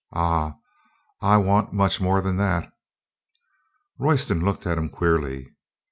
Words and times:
"Ah, 0.15 0.55
I 1.21 1.37
want 1.37 1.73
much 1.73 2.01
more 2.01 2.21
than 2.21 2.37
that." 2.37 2.73
Royston 3.99 4.43
looked 4.43 4.65
at 4.65 4.79
him 4.79 4.89
queerly. 4.89 5.53